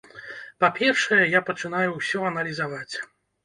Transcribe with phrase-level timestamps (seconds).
[0.65, 2.95] Па-першае, я пачынаю ўсё аналізаваць.